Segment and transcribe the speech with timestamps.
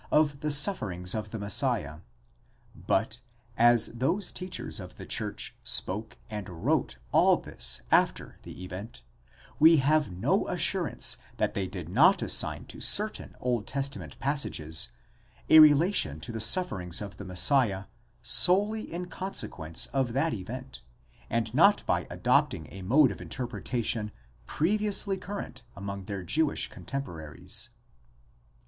[0.11, 1.99] of the sufferings of the Messiah:
[2.73, 3.19] but
[3.55, 9.03] as those teachers of the church spoke and wrote all this after the event,
[9.59, 14.89] we have no assurance that they did not assign to certain Old Testament passages
[15.51, 17.85] a relation to the sufferings of the Messiah,
[18.23, 20.81] solely in consquence of that event,
[21.29, 24.11] and not by adopting a mode of interpretation
[24.47, 27.69] previously current among their Jewish cotemporaries.